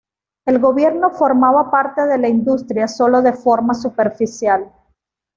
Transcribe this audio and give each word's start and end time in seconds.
El 0.47 0.57
gobierno 0.57 1.11
formaba 1.11 1.69
parte 1.69 2.01
de 2.07 2.17
la 2.17 2.27
industria 2.27 2.87
sólo 2.87 3.21
de 3.21 3.33
forma 3.33 3.75
superficial. 3.75 4.73